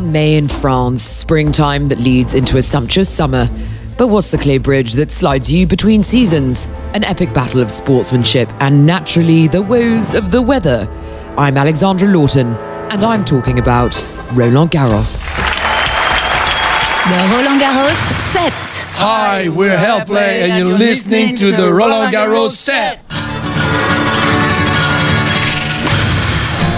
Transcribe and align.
May 0.00 0.36
in 0.36 0.48
France, 0.48 1.02
springtime 1.02 1.88
that 1.88 1.98
leads 1.98 2.34
into 2.34 2.56
a 2.56 2.62
sumptuous 2.62 3.08
summer. 3.08 3.48
But 3.96 4.08
what's 4.08 4.30
the 4.30 4.38
clay 4.38 4.58
bridge 4.58 4.92
that 4.94 5.10
slides 5.10 5.50
you 5.50 5.66
between 5.66 6.02
seasons? 6.02 6.66
An 6.94 7.04
epic 7.04 7.32
battle 7.32 7.60
of 7.60 7.70
sportsmanship 7.70 8.48
and 8.60 8.86
naturally 8.86 9.48
the 9.48 9.62
woes 9.62 10.14
of 10.14 10.30
the 10.30 10.42
weather. 10.42 10.88
I'm 11.38 11.56
Alexandra 11.56 12.08
Lawton, 12.08 12.54
and 12.90 13.04
I'm 13.04 13.24
talking 13.24 13.58
about 13.58 14.00
Roland 14.32 14.70
Garros. 14.70 15.26
The 17.06 17.28
Roland 17.32 17.60
Garros 17.60 18.32
set. 18.32 18.52
Hi, 18.98 19.48
we're 19.48 19.76
Airplay, 19.76 20.48
and 20.48 20.58
you're 20.58 20.78
listening 20.78 21.36
to 21.36 21.52
the 21.52 21.72
Roland 21.72 22.12
Garros 22.12 22.50
set. 22.50 23.02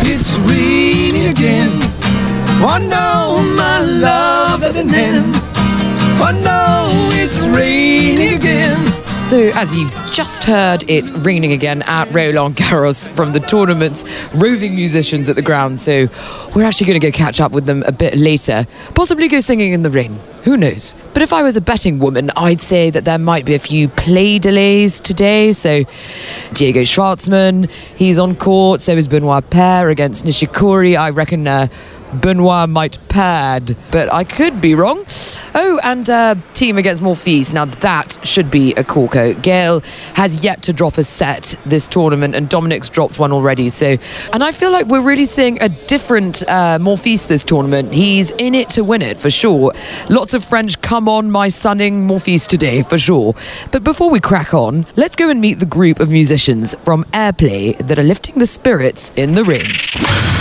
It's 0.05 0.32
raining 0.39 1.30
again. 1.30 1.88
Oh 2.61 2.79
no, 2.80 3.55
my 3.56 3.80
love's 3.83 4.64
at 4.64 4.74
an 4.74 4.92
end. 4.92 5.33
Oh 6.20 6.33
no, 6.42 7.16
it's 7.16 7.38
raining 7.56 8.37
again. 8.37 8.84
So, 9.28 9.52
as 9.55 9.77
you've 9.77 9.95
just 10.10 10.42
heard, 10.42 10.83
it's 10.88 11.12
raining 11.12 11.52
again 11.52 11.83
at 11.83 12.12
Roland 12.12 12.56
Garros 12.56 13.09
from 13.14 13.33
the 13.33 13.38
tournament's 13.38 14.05
roving 14.34 14.74
musicians 14.74 15.28
at 15.28 15.36
the 15.36 15.42
ground. 15.42 15.78
So, 15.78 16.09
we're 16.56 16.64
actually 16.64 16.88
going 16.88 17.00
to 17.00 17.06
go 17.06 17.12
catch 17.12 17.41
up 17.41 17.52
with 17.52 17.66
them 17.66 17.84
a 17.86 17.92
bit 17.92 18.16
later, 18.16 18.64
possibly 18.95 19.28
go 19.28 19.38
singing 19.38 19.72
in 19.72 19.83
the 19.83 19.91
rain. 19.91 20.19
Who 20.42 20.56
knows? 20.56 20.97
But 21.12 21.22
if 21.22 21.33
I 21.33 21.42
was 21.42 21.56
a 21.56 21.61
betting 21.61 22.00
woman, 22.00 22.30
I'd 22.36 22.61
say 22.61 22.91
that 22.91 23.05
there 23.05 23.19
might 23.19 23.45
be 23.45 23.55
a 23.55 23.59
few 23.59 23.88
play 23.88 24.38
delays 24.41 24.98
today. 24.98 25.52
So, 25.52 25.84
Diego 26.55 26.80
Schwartzman, 26.80 27.70
he's 27.97 28.19
on 28.19 28.34
court. 28.34 28.80
So 28.80 28.92
is 28.92 29.06
Benoit 29.06 29.48
Paire 29.50 29.91
against 29.91 30.25
Nishikori. 30.25 30.97
I 30.97 31.11
reckon. 31.11 31.47
Uh, 31.47 31.69
Benoit 32.15 32.69
might 32.69 32.98
pad, 33.09 33.77
but 33.91 34.12
I 34.12 34.25
could 34.25 34.61
be 34.61 34.75
wrong. 34.75 35.05
Oh, 35.55 35.81
and 35.83 36.09
uh, 36.09 36.34
Thiem 36.55 36.78
against 36.78 37.03
Monfils. 37.03 37.53
Now 37.53 37.67
that 37.67 38.19
should 38.23 38.50
be 38.50 38.75
a 38.75 38.84
corker. 38.84 39.34
Gael 39.34 39.81
has 40.15 40.42
yet 40.42 40.62
to 40.62 40.73
drop 40.73 40.98
a 40.98 41.05
set 41.05 41.55
this 41.67 41.87
tournament, 41.89 42.34
and 42.34 42.48
Dominic's 42.48 42.89
dropped 42.89 43.19
one 43.19 43.33
already. 43.33 43.69
So, 43.69 43.97
and 44.33 44.42
I 44.42 44.53
feel 44.53 44.70
like 44.70 44.87
we're 44.87 45.03
really 45.03 45.25
seeing 45.25 45.61
a 45.61 45.69
different 45.69 46.42
uh, 46.48 46.78
Monfils 46.81 47.28
this 47.28 47.45
tournament. 47.45 47.92
He's 47.92 48.31
in 48.33 48.55
it 48.55 48.70
to 48.70 48.84
win 48.84 49.03
it 49.03 49.19
for 49.19 49.31
sure. 49.31 49.72
Lots 50.09 50.34
of 50.34 50.45
French 50.45 50.81
come 50.81 51.09
on 51.09 51.31
my 51.31 51.48
sunning 51.48 52.06
Monfils 52.09 52.48
today 52.48 52.83
for 52.83 52.98
sure. 52.98 53.34
But 53.72 53.84
before 53.84 54.11
we 54.11 54.20
crack 54.20 54.55
on, 54.55 54.87
let's 54.97 55.17
go 55.17 55.31
and 55.31 55.41
meet 55.41 55.59
the 55.59 55.67
group 55.67 56.00
of 56.00 56.11
musicians 56.11 56.75
from 56.84 57.05
Airplay 57.12 57.77
that 57.87 57.98
are 57.98 58.05
lifting 58.05 58.37
the 58.39 58.47
spirits 58.47 59.12
in 59.17 59.34
the 59.34 59.45
ring. 59.45 60.38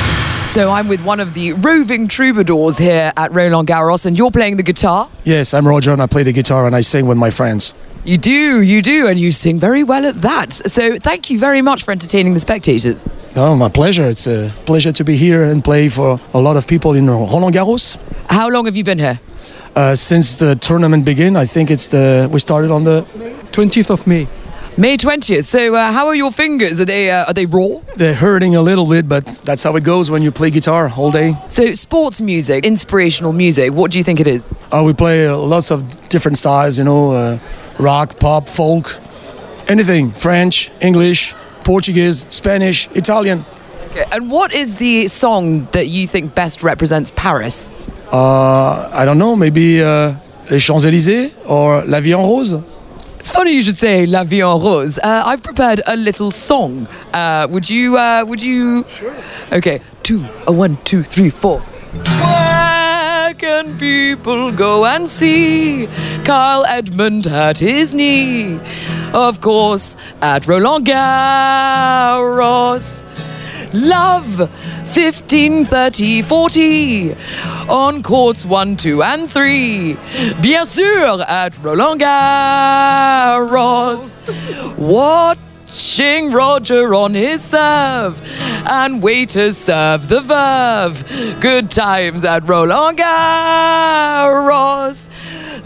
So 0.49 0.71
I'm 0.71 0.87
with 0.87 1.03
one 1.05 1.19
of 1.19 1.33
the 1.33 1.53
roving 1.53 2.07
troubadours 2.07 2.77
here 2.77 3.11
at 3.15 3.31
Roland 3.31 3.67
Garros, 3.67 4.05
and 4.05 4.17
you're 4.17 4.31
playing 4.31 4.57
the 4.57 4.63
guitar. 4.63 5.09
Yes, 5.23 5.53
I'm 5.53 5.67
Roger, 5.67 5.91
and 5.91 6.01
I 6.01 6.07
play 6.07 6.23
the 6.23 6.31
guitar 6.33 6.65
and 6.65 6.75
I 6.75 6.81
sing 6.81 7.05
with 7.05 7.17
my 7.17 7.29
friends. 7.29 7.75
You 8.05 8.17
do, 8.17 8.61
you 8.61 8.81
do, 8.81 9.07
and 9.07 9.19
you 9.19 9.31
sing 9.31 9.59
very 9.59 9.83
well 9.83 10.05
at 10.05 10.21
that. 10.21 10.53
So 10.53 10.95
thank 10.95 11.29
you 11.29 11.37
very 11.37 11.61
much 11.61 11.83
for 11.83 11.91
entertaining 11.91 12.33
the 12.33 12.39
spectators. 12.39 13.07
Oh, 13.35 13.55
my 13.55 13.69
pleasure. 13.69 14.05
It's 14.07 14.25
a 14.25 14.51
pleasure 14.65 14.93
to 14.93 15.03
be 15.03 15.17
here 15.17 15.43
and 15.43 15.63
play 15.63 15.89
for 15.89 16.19
a 16.33 16.39
lot 16.39 16.55
of 16.57 16.65
people 16.65 16.93
in 16.93 17.07
Roland 17.07 17.53
Garros. 17.53 17.97
How 18.29 18.49
long 18.49 18.65
have 18.65 18.75
you 18.75 18.83
been 18.85 18.99
here? 18.99 19.19
Uh, 19.75 19.95
since 19.95 20.37
the 20.37 20.55
tournament 20.55 21.05
began, 21.05 21.35
I 21.35 21.45
think 21.45 21.69
it's 21.69 21.87
the 21.87 22.29
we 22.31 22.39
started 22.39 22.71
on 22.71 22.83
the 22.83 23.03
20th 23.51 23.89
of 23.91 24.07
May. 24.07 24.27
May 24.79 24.95
20th. 24.95 25.45
So 25.45 25.73
uh, 25.73 25.91
how 25.91 26.05
are 26.05 26.13
your 26.13 26.31
fingers? 26.31 26.79
Are 26.79 26.85
they 26.85 27.09
uh, 27.09 27.25
are 27.25 27.33
they 27.33 27.47
raw? 27.47 27.81
they're 27.95 28.13
hurting 28.13 28.55
a 28.55 28.61
little 28.61 28.85
bit, 28.85 29.09
but 29.09 29.25
that's 29.43 29.63
how 29.63 29.75
it 29.75 29.83
goes 29.83 30.11
when 30.11 30.21
you 30.21 30.31
play 30.31 30.51
guitar 30.51 30.91
all 30.95 31.11
day. 31.11 31.35
So 31.49 31.73
sports 31.73 32.21
music, 32.21 32.63
inspirational 32.63 33.33
music. 33.33 33.73
What 33.73 33.89
do 33.91 33.97
you 33.97 34.03
think 34.03 34.19
it 34.19 34.27
is? 34.27 34.53
Uh, 34.71 34.83
we 34.85 34.93
play 34.93 35.25
uh, 35.25 35.35
lots 35.35 35.71
of 35.71 35.81
different 36.09 36.37
styles, 36.37 36.77
you 36.77 36.83
know, 36.83 37.11
uh, 37.11 37.39
rock, 37.79 38.19
pop, 38.19 38.47
folk, 38.47 38.95
anything. 39.67 40.11
French, 40.11 40.69
English, 40.79 41.33
Portuguese, 41.63 42.27
Spanish, 42.29 42.87
Italian. 42.93 43.45
Okay. 43.89 44.05
And 44.11 44.29
what 44.29 44.53
is 44.53 44.75
the 44.75 45.07
song 45.07 45.65
that 45.71 45.87
you 45.87 46.05
think 46.05 46.35
best 46.35 46.61
represents 46.61 47.11
Paris? 47.15 47.75
Uh, 48.11 48.89
I 48.93 49.05
don't 49.05 49.17
know, 49.17 49.35
maybe 49.35 49.81
uh, 49.81 50.13
Les 50.51 50.59
Champs-Élysées 50.59 51.31
or 51.47 51.83
La 51.85 51.99
Vie 51.99 52.13
en 52.13 52.21
Rose. 52.23 52.61
It's 53.27 53.35
funny 53.35 53.51
you 53.55 53.61
should 53.61 53.77
say 53.77 54.05
La 54.05 54.23
Vie 54.23 54.39
en 54.39 54.57
Rose. 54.57 54.99
Uh, 54.99 55.23
I've 55.25 55.43
prepared 55.43 55.81
a 55.85 55.97
little 55.97 56.31
song. 56.31 56.87
Uh, 57.11 57.45
would 57.49 57.69
you? 57.69 57.97
Uh, 57.97 58.23
would 58.25 58.41
you? 58.41 58.85
Sure. 58.87 59.13
Okay. 59.51 59.81
Two. 60.01 60.25
A 60.47 60.51
one, 60.53 60.77
two, 60.85 61.03
three, 61.03 61.29
four. 61.29 61.59
Where 61.59 63.33
can 63.33 63.77
people 63.77 64.53
go 64.53 64.85
and 64.85 65.09
see 65.09 65.89
Kyle 66.23 66.63
Edmund 66.67 67.25
hurt 67.25 67.57
his 67.57 67.93
knee? 67.93 68.61
Of 69.11 69.41
course, 69.41 69.97
at 70.21 70.47
Roland 70.47 70.85
Garros. 70.85 72.23
Love 73.73 74.49
15, 74.85 75.65
30, 75.65 76.21
40 76.21 77.15
on 77.69 78.01
courts 78.01 78.45
1, 78.45 78.77
2, 78.77 79.03
and 79.03 79.29
3. 79.29 79.97
Bien 80.41 80.65
sûr, 80.65 81.21
at 81.27 81.57
Roland 81.61 81.99
Garros. 82.01 83.57
Watching 84.77 86.31
Roger 86.31 86.93
on 86.95 87.13
his 87.13 87.43
serve 87.43 88.21
and 88.69 89.01
waiters 89.03 89.57
serve 89.57 90.07
the 90.07 90.21
verve. 90.21 91.03
Good 91.41 91.69
times 91.69 92.23
at 92.23 92.47
Roland 92.47 92.97
Garros. 92.99 94.29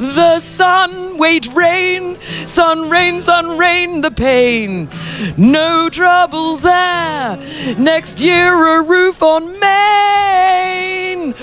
The 0.02 0.40
sun, 0.40 1.18
wait, 1.18 1.54
rain, 1.54 2.18
sun, 2.48 2.90
rain, 2.90 3.20
sun, 3.22 3.56
rain, 3.56 4.02
the 4.02 4.10
pain. 4.10 4.90
No 5.38 5.90
troubles 5.92 6.64
there. 6.64 7.38
Next 7.78 8.20
year, 8.20 8.80
a 8.80 8.84
roof 8.84 9.22
on 9.22 9.60
main. 9.60 11.34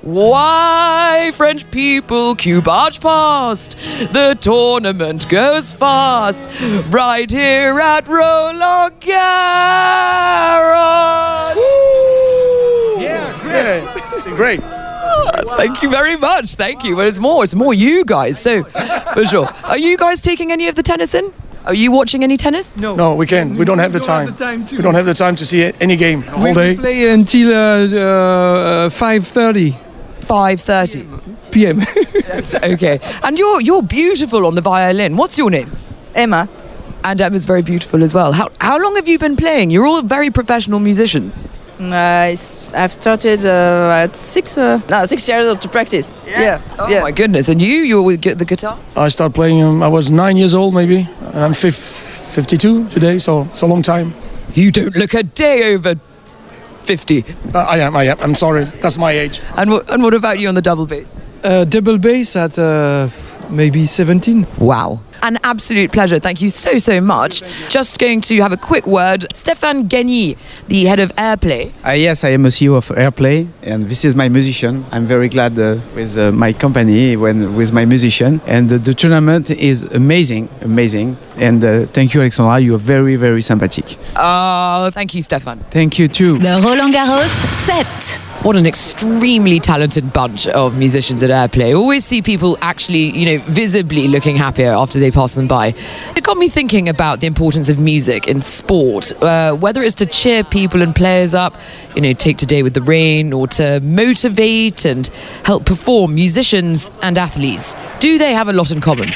Why, 0.00 1.30
French 1.32 1.70
people 1.70 2.34
queue 2.34 2.60
barge 2.60 3.00
past? 3.00 3.76
The 4.12 4.36
tournament 4.40 5.28
goes 5.28 5.72
fast. 5.72 6.48
Right 6.90 7.30
here 7.30 7.78
at 7.78 8.08
Roland 8.08 9.00
Garros. 9.00 9.14
Yeah, 13.00 13.38
great. 13.42 13.84
great. 14.36 14.77
Thank 15.56 15.82
you 15.82 15.90
very 15.90 16.16
much. 16.16 16.54
Thank 16.54 16.84
you. 16.84 16.96
But 16.96 17.06
it's 17.06 17.18
more, 17.18 17.44
it's 17.44 17.54
more 17.54 17.74
you 17.74 18.04
guys. 18.04 18.40
So, 18.40 18.64
for 19.14 19.24
sure. 19.26 19.48
Are 19.64 19.78
you 19.78 19.96
guys 19.96 20.20
taking 20.20 20.52
any 20.52 20.68
of 20.68 20.74
the 20.74 20.82
tennis 20.82 21.14
in? 21.14 21.32
Are 21.64 21.74
you 21.74 21.90
watching 21.92 22.22
any 22.24 22.36
tennis? 22.36 22.76
No, 22.76 22.94
No, 22.94 23.14
we 23.14 23.26
can't. 23.26 23.54
We 23.58 23.64
don't 23.64 23.78
have 23.80 23.92
the 23.92 24.00
time. 24.00 24.34
to. 24.66 24.76
We 24.76 24.82
don't 24.82 24.94
have 24.94 25.04
the 25.06 25.14
time 25.14 25.36
to 25.36 25.44
see 25.44 25.70
any 25.80 25.96
game 25.96 26.22
the 26.22 26.36
We 26.36 26.42
whole 26.44 26.54
day. 26.54 26.76
play 26.76 27.08
until 27.10 27.48
uh, 27.50 28.86
uh, 28.86 28.88
5:30 28.90 29.74
5.30. 30.26 31.50
p.m. 31.50 31.80
Yes, 32.28 32.54
okay. 32.54 33.00
And 33.22 33.38
you're 33.38 33.60
you're 33.60 33.82
beautiful 33.82 34.46
on 34.46 34.54
the 34.54 34.60
violin. 34.60 35.16
What's 35.16 35.36
your 35.38 35.50
name? 35.50 35.70
Emma. 36.14 36.48
And 37.04 37.20
Emma's 37.20 37.44
very 37.46 37.62
beautiful 37.62 38.02
as 38.02 38.12
well. 38.14 38.32
How 38.32 38.48
how 38.60 38.78
long 38.78 38.96
have 38.96 39.08
you 39.08 39.18
been 39.18 39.36
playing? 39.36 39.70
You're 39.70 39.86
all 39.86 40.02
very 40.02 40.30
professional 40.30 40.80
musicians. 40.80 41.38
Uh, 41.80 42.34
I've 42.74 42.92
started 42.92 43.44
uh, 43.44 44.02
at 44.04 44.16
six, 44.16 44.58
uh, 44.58 44.80
no, 44.88 45.06
six 45.06 45.28
years 45.28 45.46
old 45.46 45.60
to 45.60 45.68
practice. 45.68 46.12
Yeah, 46.26 46.58
Oh 46.78 46.88
yeah. 46.88 47.02
my 47.02 47.12
goodness. 47.12 47.48
And 47.48 47.62
you, 47.62 47.82
you're 47.84 48.02
with 48.02 48.22
the 48.22 48.44
guitar? 48.44 48.76
I 48.96 49.08
started 49.08 49.34
playing. 49.34 49.62
Um, 49.62 49.82
I 49.82 49.88
was 49.88 50.10
nine 50.10 50.36
years 50.36 50.54
old, 50.54 50.74
maybe. 50.74 51.08
And 51.34 51.38
I'm 51.44 51.54
fif- 51.54 51.74
52 52.34 52.88
today, 52.88 53.18
so 53.18 53.42
it's 53.42 53.62
a 53.62 53.66
long 53.66 53.82
time. 53.82 54.12
You 54.54 54.70
don't 54.72 54.96
look 54.96 55.14
a 55.14 55.22
day 55.22 55.74
over 55.74 55.94
50. 56.82 57.24
Uh, 57.54 57.58
I 57.68 57.78
am. 57.78 57.94
I 57.96 58.04
am. 58.04 58.18
I'm 58.20 58.34
sorry. 58.34 58.64
That's 58.82 58.98
my 58.98 59.12
age. 59.12 59.40
And 59.56 59.70
what, 59.70 59.88
and 59.90 60.02
what 60.02 60.14
about 60.14 60.40
you 60.40 60.48
on 60.48 60.54
the 60.54 60.62
double 60.62 60.86
bass? 60.86 61.06
uh, 61.44 61.64
double 61.64 61.98
bass 61.98 62.34
at 62.34 62.58
uh, 62.58 63.08
maybe 63.50 63.86
17. 63.86 64.46
Wow. 64.58 64.98
An 65.22 65.38
absolute 65.42 65.92
pleasure. 65.92 66.18
Thank 66.18 66.40
you 66.40 66.50
so, 66.50 66.78
so 66.78 67.00
much. 67.00 67.42
Just 67.68 67.98
going 67.98 68.20
to 68.22 68.36
have 68.40 68.52
a 68.52 68.56
quick 68.56 68.86
word. 68.86 69.26
Stéphane 69.34 69.88
Gagny, 69.88 70.36
the 70.68 70.84
head 70.84 71.00
of 71.00 71.14
Airplay. 71.16 71.72
Uh, 71.86 71.92
yes, 71.92 72.24
I 72.24 72.30
am 72.30 72.46
a 72.46 72.48
CEO 72.48 72.76
of 72.76 72.88
Airplay, 72.88 73.48
and 73.62 73.86
this 73.86 74.04
is 74.04 74.14
my 74.14 74.28
musician. 74.28 74.84
I'm 74.92 75.04
very 75.06 75.28
glad 75.28 75.58
uh, 75.58 75.78
with 75.94 76.16
uh, 76.18 76.32
my 76.32 76.52
company, 76.52 77.16
when 77.16 77.56
with 77.56 77.72
my 77.72 77.84
musician, 77.84 78.40
and 78.46 78.72
uh, 78.72 78.78
the 78.78 78.94
tournament 78.94 79.50
is 79.50 79.82
amazing, 79.84 80.48
amazing. 80.62 81.16
And 81.36 81.62
uh, 81.64 81.86
thank 81.86 82.14
you, 82.14 82.20
Alexandra. 82.20 82.58
You 82.60 82.74
are 82.74 82.78
very, 82.78 83.16
very 83.16 83.42
sympathetic. 83.42 83.98
Oh, 84.16 84.90
thank 84.92 85.14
you, 85.14 85.22
Stéphane. 85.22 85.60
Thank 85.70 85.98
you 85.98 86.08
too. 86.08 86.38
The 86.38 86.60
Roland 86.62 86.94
Garros 86.94 87.30
set. 87.66 88.27
What 88.42 88.54
an 88.54 88.66
extremely 88.66 89.58
talented 89.58 90.12
bunch 90.12 90.46
of 90.46 90.78
musicians 90.78 91.24
at 91.24 91.30
Airplay. 91.30 91.76
Always 91.76 92.04
see 92.04 92.22
people 92.22 92.56
actually, 92.60 93.10
you 93.10 93.26
know, 93.26 93.44
visibly 93.48 94.06
looking 94.06 94.36
happier 94.36 94.70
after 94.70 95.00
they 95.00 95.10
pass 95.10 95.34
them 95.34 95.48
by. 95.48 95.74
It 96.16 96.22
got 96.22 96.36
me 96.36 96.48
thinking 96.48 96.88
about 96.88 97.20
the 97.20 97.26
importance 97.26 97.68
of 97.68 97.80
music 97.80 98.28
in 98.28 98.40
sport, 98.40 99.12
uh, 99.22 99.56
whether 99.56 99.82
it's 99.82 99.96
to 99.96 100.06
cheer 100.06 100.44
people 100.44 100.82
and 100.82 100.94
players 100.94 101.34
up, 101.34 101.56
you 101.96 102.00
know, 102.00 102.12
take 102.12 102.38
today 102.38 102.62
with 102.62 102.74
the 102.74 102.82
rain, 102.82 103.32
or 103.32 103.48
to 103.48 103.80
motivate 103.80 104.84
and 104.84 105.08
help 105.44 105.66
perform 105.66 106.14
musicians 106.14 106.92
and 107.02 107.18
athletes. 107.18 107.74
Do 107.98 108.18
they 108.18 108.34
have 108.34 108.48
a 108.48 108.52
lot 108.52 108.70
in 108.70 108.80
common? 108.80 109.08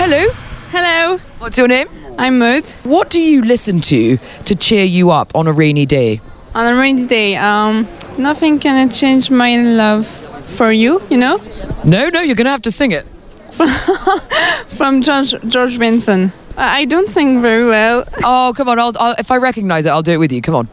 Hello, 0.00 0.26
Hello, 0.72 1.18
what's 1.40 1.58
your 1.58 1.66
name? 1.66 1.88
I'm 2.16 2.38
Maud. 2.38 2.64
What 2.84 3.10
do 3.10 3.20
you 3.20 3.42
listen 3.42 3.80
to 3.80 4.18
to 4.44 4.54
cheer 4.54 4.84
you 4.84 5.10
up 5.10 5.34
on 5.34 5.48
a 5.48 5.52
rainy 5.52 5.84
day? 5.84 6.20
On 6.54 6.66
a 6.66 6.74
rainy 6.74 7.06
day, 7.06 7.36
um, 7.36 7.86
nothing 8.18 8.58
can 8.58 8.90
change 8.90 9.30
my 9.30 9.56
love 9.56 10.06
for 10.06 10.72
you, 10.72 11.00
you 11.10 11.16
know? 11.16 11.38
No, 11.84 12.08
no, 12.08 12.20
you're 12.20 12.34
going 12.34 12.46
to 12.46 12.50
have 12.50 12.62
to 12.62 12.70
sing 12.70 12.90
it. 12.92 13.06
From 14.68 15.02
George, 15.02 15.34
George 15.46 15.78
Benson. 15.78 16.32
I 16.56 16.80
I 16.80 16.84
don't 16.86 17.08
sing 17.08 17.40
very 17.40 17.66
well. 17.66 18.04
Oh, 18.24 18.52
come 18.56 18.68
on. 18.68 18.78
I'll, 18.78 18.92
I'll, 18.98 19.14
if 19.18 19.30
I 19.30 19.36
recognize 19.36 19.86
it, 19.86 19.90
I'll 19.90 20.02
do 20.02 20.12
it 20.12 20.18
with 20.18 20.32
you. 20.32 20.42
Come 20.42 20.54
on. 20.54 20.68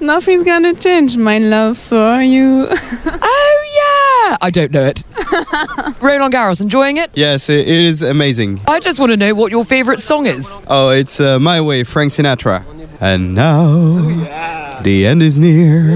Nothing's 0.00 0.42
gonna 0.42 0.74
change 0.74 1.16
my 1.16 1.38
love 1.38 1.78
for 1.78 2.20
you. 2.22 2.68
Oh, 3.24 4.28
yeah. 4.28 4.36
I 4.40 4.50
don't 4.50 4.72
know 4.72 4.82
it. 4.84 5.04
Roland 6.02 6.34
Garros, 6.34 6.60
enjoying 6.60 6.96
it? 6.96 7.10
Yes, 7.14 7.48
it, 7.48 7.68
it 7.68 7.78
is 7.78 8.02
amazing. 8.02 8.60
I 8.66 8.80
just 8.80 8.98
want 8.98 9.12
to 9.12 9.16
know 9.16 9.34
what 9.34 9.50
your 9.52 9.64
favorite 9.64 10.00
song 10.00 10.26
is. 10.26 10.56
Oh, 10.66 10.90
it's 10.90 11.20
uh, 11.20 11.38
My 11.38 11.60
Way, 11.60 11.84
Frank 11.84 12.12
Sinatra. 12.12 12.64
And 13.00 13.34
now 13.34 13.98
the 14.84 15.06
end 15.06 15.22
is 15.22 15.38
near. 15.38 15.90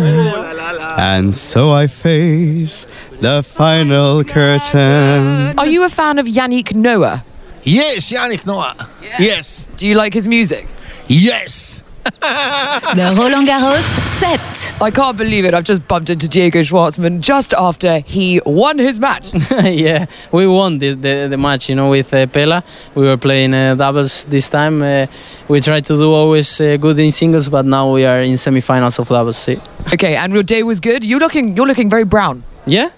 And 0.99 1.35
so 1.35 1.73
I 1.73 1.87
face 1.87 2.87
the 3.21 3.43
final 3.43 4.25
curtain. 4.25 5.59
Are 5.59 5.67
you 5.67 5.85
a 5.85 5.89
fan 5.89 6.19
of 6.19 6.27
Yannick 6.27 6.75
Noah? 6.75 7.25
Yes, 7.63 8.13
Yannick 8.13 8.47
Noah. 8.47 8.89
Yes. 9.03 9.69
Do 9.77 9.87
you 9.87 9.95
like 9.95 10.15
his 10.15 10.27
music? 10.27 10.69
Yes. 11.09 11.83
The 12.07 13.15
Roland 13.17 13.49
Garros 13.49 13.83
7. 14.21 14.41
I 14.81 14.91
can't 14.91 15.17
believe 15.17 15.45
it. 15.45 15.55
I've 15.55 15.65
just 15.65 15.87
bumped 15.89 16.11
into 16.11 16.29
Diego 16.29 16.61
Schwartzman 16.61 17.21
just 17.21 17.53
after 17.55 18.01
he 18.01 18.41
won 18.45 18.79
his 18.79 19.01
match. 19.01 19.33
yeah, 19.65 20.07
we 20.31 20.47
won 20.47 20.79
the, 20.79 20.95
the, 20.95 21.29
the 21.31 21.37
match, 21.37 21.69
you 21.69 21.75
know, 21.75 21.91
with 21.91 22.13
uh, 22.13 22.27
Pella. 22.27 22.63
We 22.95 23.05
were 23.05 23.17
playing 23.17 23.55
uh, 23.55 23.75
doubles 23.75 24.25
this 24.25 24.49
time. 24.49 24.83
Uh, 24.83 25.07
we 25.49 25.61
try 25.61 25.81
to 25.81 25.97
do 25.97 26.13
always 26.13 26.61
uh, 26.61 26.77
good 26.77 26.99
in 26.99 27.11
singles, 27.11 27.49
but 27.49 27.65
now 27.65 27.93
we 27.93 28.05
are 28.05 28.21
in 28.21 28.35
semifinals 28.35 28.99
of 28.99 29.09
doubles. 29.09 29.39
See? 29.39 29.59
okay, 29.95 30.17
and 30.17 30.33
your 30.33 30.43
day 30.43 30.63
was 30.63 30.81
good. 30.81 31.03
You're 31.05 31.21
looking, 31.21 31.57
you're 31.57 31.67
looking 31.67 31.91
very 31.91 32.05
brown. 32.05 32.45
Yeah? 32.67 32.91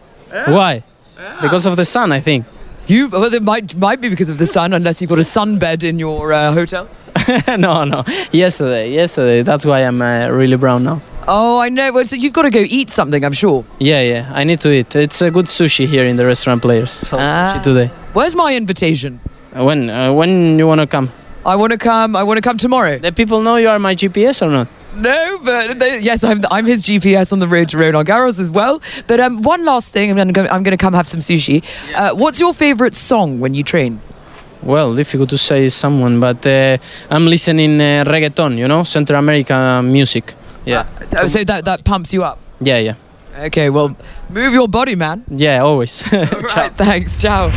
Why? 0.46 0.82
Because 1.40 1.64
of 1.66 1.76
the 1.76 1.84
sun, 1.84 2.12
I 2.12 2.20
think. 2.20 2.44
You, 2.86 3.08
well, 3.08 3.24
it 3.24 3.42
might 3.42 3.76
might 3.76 4.00
be 4.00 4.08
because 4.08 4.30
of 4.30 4.38
the 4.38 4.46
sun, 4.46 4.72
unless 4.72 5.00
you've 5.02 5.10
got 5.10 5.18
a 5.18 5.22
sunbed 5.22 5.84
in 5.84 5.98
your 5.98 6.32
uh, 6.32 6.52
hotel. 6.52 6.88
no, 7.58 7.84
no. 7.84 8.04
Yesterday, 8.32 8.90
yesterday. 8.92 9.42
That's 9.42 9.64
why 9.66 9.80
I'm 9.80 10.00
uh, 10.02 10.28
really 10.30 10.56
brown 10.56 10.84
now. 10.84 11.00
Oh, 11.26 11.58
I 11.58 11.68
know. 11.68 11.92
Well, 11.92 12.04
so 12.04 12.16
you've 12.16 12.32
got 12.32 12.42
to 12.42 12.50
go 12.50 12.60
eat 12.68 12.90
something, 12.90 13.22
I'm 13.24 13.32
sure. 13.34 13.64
Yeah, 13.78 14.00
yeah. 14.02 14.30
I 14.34 14.44
need 14.44 14.60
to 14.60 14.70
eat. 14.72 14.96
It's 14.96 15.20
a 15.22 15.30
good 15.30 15.46
sushi 15.46 15.86
here 15.86 16.04
in 16.06 16.16
the 16.16 16.24
restaurant 16.26 16.62
players. 16.62 16.90
So 16.90 17.16
Ah. 17.20 17.54
sushi 17.56 17.62
today. 17.62 17.90
Where's 18.14 18.34
my 18.34 18.54
invitation? 18.54 19.20
Uh, 19.54 19.64
When 19.64 19.90
uh, 19.90 20.12
when 20.12 20.58
you 20.58 20.66
wanna 20.66 20.86
come? 20.86 21.08
I 21.46 21.56
want 21.56 21.72
to 21.72 21.78
come. 21.78 22.16
I 22.16 22.22
want 22.24 22.36
to 22.36 22.42
come 22.48 22.56
tomorrow. 22.58 22.98
The 22.98 23.12
people 23.12 23.40
know 23.42 23.56
you 23.56 23.68
are 23.70 23.78
my 23.78 23.94
GPS 23.94 24.42
or 24.42 24.50
not? 24.50 24.68
No, 24.96 25.38
but 25.44 25.78
they, 25.78 26.00
yes, 26.00 26.24
I'm, 26.24 26.40
I'm 26.50 26.66
his 26.66 26.84
GPS 26.84 27.32
on 27.32 27.38
the 27.38 27.46
road 27.48 27.68
to 27.70 27.78
Roland 27.78 28.08
Garros 28.08 28.40
as 28.40 28.50
well. 28.50 28.80
But 29.06 29.20
um, 29.20 29.42
one 29.42 29.64
last 29.64 29.92
thing, 29.92 30.10
I'm 30.10 30.16
going 30.16 30.34
to 30.34 30.52
I'm 30.54 30.62
going 30.62 30.76
to 30.76 30.84
come 30.84 30.92
have 30.94 31.06
some 31.08 31.20
sushi. 31.20 31.62
Uh, 31.94 32.14
what's 32.14 32.40
your 32.40 32.52
favorite 32.52 32.94
song 32.94 33.38
when 33.40 33.54
you 33.54 33.62
train? 33.62 34.00
Well, 34.62 34.94
difficult 34.94 35.30
to 35.30 35.38
say 35.38 35.68
someone, 35.68 36.18
but 36.20 36.44
uh, 36.46 36.76
I'm 37.10 37.26
listening 37.26 37.80
uh, 37.80 38.04
reggaeton, 38.06 38.58
you 38.58 38.66
know, 38.68 38.82
Central 38.84 39.18
America 39.18 39.80
music. 39.84 40.34
Yeah, 40.64 40.84
Oh, 41.18 41.26
so 41.26 41.44
that 41.44 41.64
that 41.64 41.84
pumps 41.84 42.12
you 42.12 42.24
up. 42.24 42.38
yeah, 42.60 42.78
yeah, 42.78 42.94
Okay, 43.46 43.70
well, 43.70 43.96
move 44.28 44.52
your 44.52 44.68
body, 44.68 44.96
man. 44.96 45.22
yeah. 45.30 45.62
Always. 45.62 46.02
Right, 46.56 46.72
thanks. 46.76 47.20
Ciao. 47.22 47.50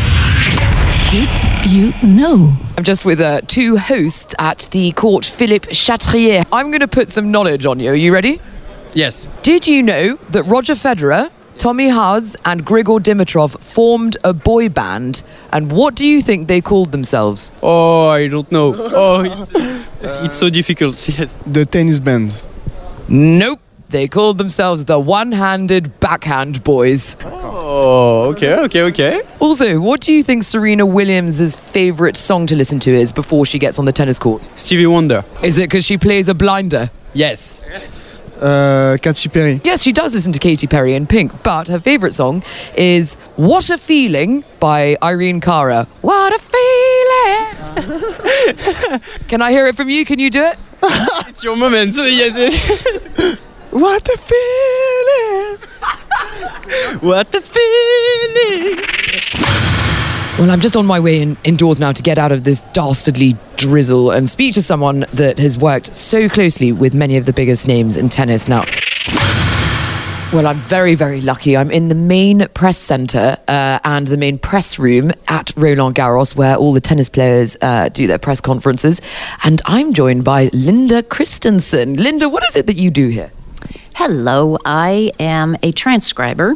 Did 1.12 1.30
you 1.70 1.92
know? 2.08 2.54
I'm 2.78 2.84
just 2.86 3.04
with 3.04 3.20
uh, 3.20 3.42
two 3.48 3.76
hosts 3.78 4.34
at 4.40 4.70
the 4.72 4.92
court 4.94 5.26
Philippe 5.26 5.68
Chatrier. 5.74 6.46
I'm 6.54 6.68
going 6.68 6.80
to 6.80 6.88
put 6.88 7.10
some 7.10 7.32
knowledge 7.32 7.66
on 7.66 7.80
you. 7.82 7.90
Are 7.92 7.96
you 7.96 8.14
ready? 8.14 8.40
Yes. 8.94 9.28
Did 9.42 9.68
you 9.68 9.84
know 9.84 10.16
that 10.30 10.44
Roger 10.44 10.74
Federer, 10.76 11.30
Tommy 11.62 11.90
Haas, 11.90 12.36
and 12.44 12.66
Grigor 12.66 13.00
Dimitrov 13.00 13.56
formed 13.60 14.18
a 14.24 14.34
boy 14.34 14.68
band? 14.68 15.22
And 15.54 15.72
what 15.72 15.94
do 15.94 16.08
you 16.08 16.20
think 16.20 16.48
they 16.48 16.60
called 16.60 16.92
themselves? 16.92 17.54
Oh, 17.62 18.08
I 18.08 18.28
don't 18.28 18.52
know. 18.52 18.74
Oh, 19.04 19.22
it's, 19.24 19.56
uh, 20.04 20.24
it's 20.26 20.38
so 20.38 20.50
difficult. 20.50 20.96
Yes. 21.20 21.38
The 21.46 21.68
tennis 21.68 22.00
band. 22.00 22.44
Nope. 23.08 23.60
They 23.90 24.08
called 24.08 24.40
themselves 24.40 24.86
the 24.86 24.98
One 24.98 25.32
Handed 25.34 26.00
Backhand 26.00 26.64
Boys. 26.64 27.16
Oh, 27.26 28.32
okay, 28.32 28.56
okay, 28.62 28.82
okay. 28.82 29.22
Also, 29.40 29.80
what 29.80 30.02
do 30.02 30.12
you 30.12 30.24
think 30.24 30.42
Serena 30.42 30.88
Williams' 30.88 31.56
favourite 31.56 32.18
song 32.18 32.48
to 32.48 32.56
listen 32.56 32.80
to 32.80 32.92
is 32.92 33.14
before 33.14 33.46
she 33.46 33.60
gets 33.60 33.78
on 33.78 33.86
the 33.86 33.92
tennis 33.92 34.18
court? 34.18 34.42
Stevie 34.56 34.88
Wonder. 34.88 35.24
Is 35.44 35.60
it 35.60 35.70
because 35.70 35.86
she 35.86 36.00
plays 36.00 36.28
a 36.28 36.34
blinder? 36.34 36.90
Yes. 37.14 37.64
Uh, 38.42 38.98
Katy 39.02 39.30
Perry. 39.30 39.62
Yes, 39.64 39.84
she 39.84 39.92
does 39.92 40.14
listen 40.16 40.34
to 40.34 40.40
Katy 40.40 40.66
Perry 40.68 40.96
and 40.96 41.08
Pink, 41.08 41.32
but 41.44 41.68
her 41.68 41.80
favourite 41.80 42.14
song 42.14 42.44
is 42.76 43.14
What 43.36 43.70
a 43.70 43.78
Feeling 43.78 44.44
by 44.60 44.98
Irene 45.04 45.40
Cara. 45.42 45.88
What 46.02 46.34
a 46.34 46.40
feeling! 46.40 46.60
Can 49.28 49.42
I 49.44 49.52
hear 49.52 49.68
it 49.68 49.76
from 49.76 49.90
you? 49.90 50.06
Can 50.06 50.20
you 50.20 50.30
do 50.32 50.44
it? 50.44 50.58
It's 51.30 51.44
your 51.44 51.56
moment. 51.56 51.96
Yes. 51.98 52.36
yes. 52.38 53.38
What 53.70 54.08
a 54.10 54.18
feeling! 54.18 55.58
what 57.00 57.34
a 57.36 57.42
feeling! 57.42 59.01
Well, 60.42 60.50
I'm 60.50 60.60
just 60.60 60.76
on 60.76 60.88
my 60.88 61.00
way 61.00 61.22
in, 61.22 61.38
indoors 61.44 61.80
now 61.80 61.92
to 61.92 62.02
get 62.02 62.18
out 62.18 62.32
of 62.32 62.44
this 62.44 62.62
dastardly 62.74 63.36
drizzle 63.58 64.10
and 64.10 64.28
speak 64.28 64.56
to 64.56 64.62
someone 64.64 65.02
that 65.14 65.38
has 65.38 65.56
worked 65.56 65.96
so 65.96 66.28
closely 66.28 66.72
with 66.72 66.96
many 66.96 67.16
of 67.16 67.28
the 67.28 67.32
biggest 67.32 67.68
names 67.68 67.96
in 67.96 68.10
tennis 68.10 68.48
now. 68.48 68.66
Well, 70.34 70.48
I'm 70.48 70.60
very, 70.62 70.96
very 70.96 71.22
lucky. 71.22 71.56
I'm 71.56 71.70
in 71.70 71.90
the 71.90 71.96
main 71.96 72.48
press 72.56 72.80
centre 72.80 73.38
uh, 73.48 73.78
and 73.84 74.08
the 74.08 74.18
main 74.18 74.40
press 74.40 74.80
room 74.80 75.12
at 75.28 75.54
Roland 75.56 75.94
Garros, 75.94 76.36
where 76.36 76.56
all 76.56 76.74
the 76.74 76.82
tennis 76.82 77.08
players 77.08 77.56
uh, 77.62 77.90
do 77.90 78.08
their 78.08 78.18
press 78.18 78.42
conferences. 78.42 79.00
And 79.44 79.62
I'm 79.66 79.94
joined 79.94 80.24
by 80.24 80.50
Linda 80.54 81.04
Christensen. 81.04 81.94
Linda, 81.94 82.28
what 82.28 82.44
is 82.46 82.56
it 82.56 82.66
that 82.66 82.78
you 82.78 82.90
do 82.90 83.10
here? 83.10 83.32
Hello, 83.94 84.58
I 84.66 85.12
am 85.20 85.56
a 85.62 85.72
transcriber 85.72 86.56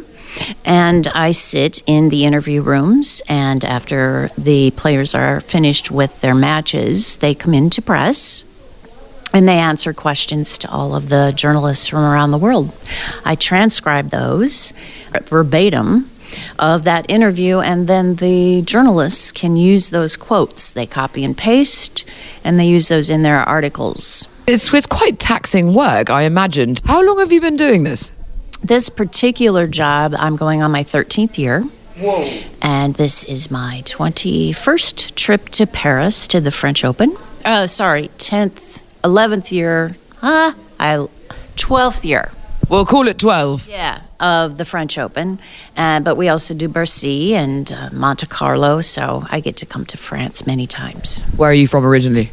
and 0.64 1.06
I 1.08 1.30
sit 1.30 1.82
in 1.86 2.08
the 2.08 2.24
interview 2.24 2.62
rooms. 2.62 3.22
And 3.28 3.64
after 3.64 4.30
the 4.36 4.70
players 4.72 5.14
are 5.14 5.40
finished 5.40 5.90
with 5.90 6.20
their 6.20 6.34
matches, 6.34 7.16
they 7.16 7.34
come 7.34 7.54
into 7.54 7.82
press 7.82 8.44
and 9.32 9.46
they 9.46 9.58
answer 9.58 9.92
questions 9.92 10.56
to 10.58 10.70
all 10.70 10.94
of 10.94 11.08
the 11.08 11.32
journalists 11.36 11.88
from 11.88 12.00
around 12.00 12.30
the 12.30 12.38
world. 12.38 12.72
I 13.24 13.34
transcribe 13.34 14.10
those 14.10 14.72
verbatim 15.24 16.10
of 16.58 16.84
that 16.84 17.08
interview, 17.10 17.60
and 17.60 17.86
then 17.86 18.16
the 18.16 18.62
journalists 18.62 19.32
can 19.32 19.56
use 19.56 19.90
those 19.90 20.16
quotes. 20.16 20.72
They 20.72 20.86
copy 20.86 21.22
and 21.22 21.36
paste, 21.36 22.04
and 22.44 22.58
they 22.58 22.66
use 22.66 22.88
those 22.88 23.10
in 23.10 23.22
their 23.22 23.40
articles. 23.40 24.26
It's, 24.46 24.72
it's 24.72 24.86
quite 24.86 25.18
taxing 25.18 25.74
work, 25.74 26.08
I 26.08 26.22
imagined. 26.22 26.80
How 26.84 27.04
long 27.04 27.18
have 27.18 27.32
you 27.32 27.40
been 27.40 27.56
doing 27.56 27.84
this? 27.84 28.15
This 28.66 28.88
particular 28.88 29.68
job, 29.68 30.12
I'm 30.18 30.34
going 30.34 30.60
on 30.60 30.72
my 30.72 30.82
13th 30.82 31.38
year. 31.38 31.64
And 32.60 32.96
this 32.96 33.22
is 33.22 33.48
my 33.48 33.82
21st 33.84 35.14
trip 35.14 35.50
to 35.50 35.68
Paris 35.68 36.26
to 36.26 36.40
the 36.40 36.50
French 36.50 36.84
Open. 36.84 37.16
Uh, 37.44 37.68
sorry, 37.68 38.08
10th, 38.18 38.82
11th 39.02 39.52
year. 39.52 39.94
Ah, 40.20 40.56
I 40.80 41.06
12th 41.54 42.04
year. 42.04 42.32
We'll 42.68 42.84
call 42.84 43.06
it 43.06 43.20
12. 43.20 43.68
Yeah, 43.68 44.00
of 44.18 44.58
the 44.58 44.64
French 44.64 44.98
Open. 44.98 45.38
Uh, 45.76 46.00
but 46.00 46.16
we 46.16 46.28
also 46.28 46.52
do 46.52 46.66
Bercy 46.66 47.36
and 47.36 47.70
uh, 47.70 47.90
Monte 47.92 48.26
Carlo, 48.26 48.80
so 48.80 49.24
I 49.30 49.38
get 49.38 49.56
to 49.58 49.66
come 49.66 49.84
to 49.86 49.96
France 49.96 50.44
many 50.44 50.66
times. 50.66 51.22
Where 51.36 51.50
are 51.50 51.54
you 51.54 51.68
from 51.68 51.86
originally? 51.86 52.30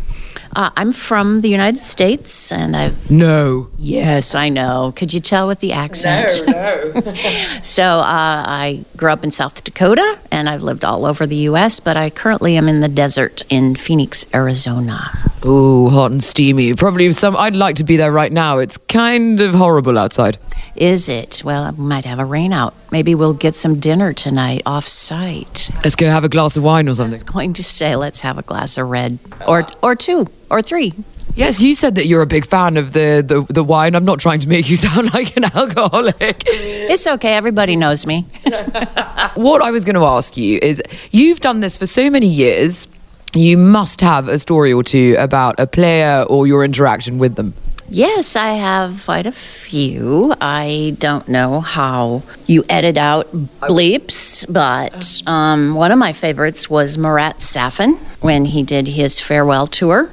Uh, 0.56 0.70
I'm 0.76 0.92
from 0.92 1.42
the 1.42 1.50
United 1.50 1.80
States, 1.80 2.52
and 2.52 2.76
I've 2.76 3.10
No. 3.10 3.70
Yes, 3.78 4.36
I 4.36 4.50
know. 4.50 4.94
Could 4.96 5.14
you 5.14 5.20
tell 5.20 5.48
with 5.48 5.60
the 5.60 5.74
accent? 5.74 6.32
no. 6.48 6.92
no. 6.94 7.14
so 7.64 7.84
uh, 7.84 8.04
I 8.04 8.86
grew 8.96 9.12
up 9.12 9.24
in 9.24 9.32
South 9.32 9.64
Dakota, 9.64 10.20
and 10.32 10.48
I've 10.48 10.62
lived 10.62 10.86
all 10.86 11.06
over 11.06 11.26
the 11.26 11.36
U.S. 11.52 11.80
But 11.80 11.98
I 11.98 12.10
currently 12.10 12.56
am 12.56 12.68
in 12.68 12.82
the 12.82 12.90
desert 12.90 13.44
in 13.50 13.76
Phoenix, 13.76 14.26
Arizona. 14.34 15.33
Ooh, 15.46 15.90
hot 15.90 16.12
and 16.12 16.24
steamy. 16.24 16.74
Probably 16.74 17.12
some. 17.12 17.36
I'd 17.36 17.56
like 17.56 17.76
to 17.78 17.84
be 17.84 17.98
there 17.98 18.12
right 18.12 18.32
now. 18.32 18.60
It's 18.60 18.78
kind 18.78 19.42
of 19.42 19.54
horrible 19.54 19.98
outside. 19.98 20.38
Is 20.76 21.10
it? 21.10 21.42
Well, 21.44 21.72
we 21.74 21.84
might 21.84 22.06
have 22.06 22.20
a 22.20 22.26
rain 22.26 22.54
out. 22.54 22.74
Maybe 22.92 23.14
we'll 23.14 23.34
get 23.34 23.54
some 23.54 23.80
dinner 23.80 24.14
tonight 24.14 24.62
off 24.66 24.88
site. 24.88 25.70
Let's 25.84 25.96
go 25.96 26.08
have 26.08 26.24
a 26.24 26.30
glass 26.30 26.56
of 26.56 26.64
wine 26.64 26.88
or 26.88 26.96
something. 26.96 27.16
I 27.16 27.18
was 27.18 27.24
going 27.24 27.54
to 27.54 27.64
say, 27.64 27.96
let's 27.96 28.22
have 28.22 28.38
a 28.38 28.42
glass 28.42 28.78
of 28.78 28.88
red, 28.88 29.20
or 29.46 29.68
or 29.82 29.96
two, 29.96 30.28
or 30.50 30.62
three. 30.62 30.94
Yes, 31.36 31.62
you 31.62 31.74
said 31.74 31.96
that 31.96 32.06
you're 32.06 32.22
a 32.22 32.28
big 32.28 32.46
fan 32.46 32.78
of 32.78 32.94
the, 32.94 33.24
the, 33.26 33.52
the 33.52 33.64
wine. 33.64 33.96
I'm 33.96 34.06
not 34.06 34.20
trying 34.20 34.40
to 34.42 34.50
make 34.50 34.70
you 34.70 34.76
sound 34.78 35.14
like 35.14 35.36
an 35.36 35.46
alcoholic. 35.46 36.44
It's 36.46 37.08
okay. 37.08 37.34
Everybody 37.34 37.76
knows 37.76 38.06
me. 38.06 38.22
what 39.34 39.62
I 39.64 39.72
was 39.72 39.84
going 39.84 39.96
to 39.96 40.04
ask 40.04 40.38
you 40.38 40.60
is 40.62 40.82
you've 41.12 41.40
done 41.40 41.60
this 41.60 41.78
for 41.78 41.88
so 41.88 42.10
many 42.12 42.28
years. 42.28 42.88
You 43.36 43.58
must 43.58 44.02
have 44.02 44.28
a 44.28 44.38
story 44.38 44.72
or 44.72 44.84
two 44.84 45.16
about 45.18 45.60
a 45.60 45.66
player 45.66 46.24
or 46.30 46.46
your 46.46 46.64
interaction 46.64 47.18
with 47.18 47.36
them. 47.36 47.56
Yes, 47.90 48.36
I 48.36 48.54
have 48.54 49.04
quite 49.06 49.26
a 49.26 49.32
few. 49.32 50.34
I 50.40 50.96
don't 51.00 51.28
know 51.28 51.60
how 51.60 52.24
you 52.48 52.64
edit 52.70 52.98
out 52.98 53.32
bleeps, 53.60 54.46
but 54.52 55.22
um, 55.28 55.76
one 55.76 55.92
of 55.92 56.00
my 56.00 56.14
favorites 56.14 56.70
was 56.70 56.98
Marat 56.98 57.36
Safin 57.40 57.98
when 58.22 58.46
he 58.46 58.64
did 58.64 58.88
his 58.88 59.20
farewell 59.20 59.68
tour. 59.68 60.10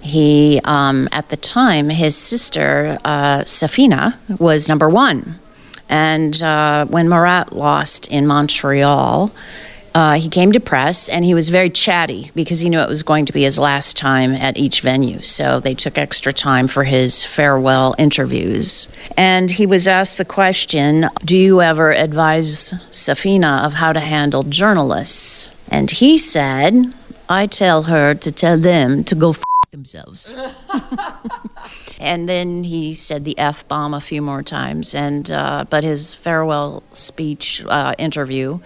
He, 0.00 0.60
um, 0.64 1.08
at 1.12 1.28
the 1.28 1.36
time, 1.36 1.88
his 1.90 2.16
sister 2.16 2.98
uh, 3.04 3.40
Safina 3.44 4.16
was 4.38 4.68
number 4.68 4.88
one, 4.88 5.36
and 5.88 6.42
uh, 6.42 6.86
when 6.86 7.08
Murat 7.08 7.52
lost 7.52 8.08
in 8.08 8.26
Montreal, 8.26 9.30
uh, 9.94 10.14
he 10.14 10.28
came 10.28 10.52
to 10.52 10.60
press 10.60 11.08
and 11.08 11.24
he 11.24 11.34
was 11.34 11.50
very 11.50 11.68
chatty 11.68 12.30
because 12.34 12.60
he 12.60 12.68
knew 12.70 12.80
it 12.80 12.88
was 12.88 13.02
going 13.02 13.26
to 13.26 13.32
be 13.32 13.42
his 13.42 13.58
last 13.58 13.96
time 13.96 14.32
at 14.32 14.56
each 14.56 14.80
venue. 14.80 15.20
So 15.22 15.60
they 15.60 15.74
took 15.74 15.98
extra 15.98 16.32
time 16.32 16.66
for 16.66 16.84
his 16.84 17.24
farewell 17.24 17.94
interviews. 17.98 18.88
And 19.16 19.50
he 19.50 19.66
was 19.66 19.86
asked 19.86 20.18
the 20.18 20.24
question 20.24 21.08
Do 21.24 21.36
you 21.36 21.60
ever 21.60 21.92
advise 21.92 22.72
Safina 22.90 23.64
of 23.64 23.74
how 23.74 23.92
to 23.92 24.00
handle 24.00 24.44
journalists? 24.44 25.54
And 25.70 25.90
he 25.90 26.16
said, 26.16 26.94
I 27.28 27.46
tell 27.46 27.84
her 27.84 28.14
to 28.14 28.32
tell 28.32 28.58
them 28.58 29.04
to 29.04 29.14
go 29.14 29.30
f- 29.30 29.42
themselves. 29.70 30.34
and 32.00 32.28
then 32.28 32.64
he 32.64 32.92
said 32.94 33.24
the 33.24 33.38
f 33.38 33.66
bomb 33.68 33.94
a 33.94 34.00
few 34.00 34.22
more 34.22 34.42
times. 34.42 34.94
And 34.94 35.30
uh, 35.30 35.64
but 35.68 35.84
his 35.84 36.14
farewell 36.14 36.82
speech 36.92 37.62
uh, 37.66 37.94
interview 37.98 38.60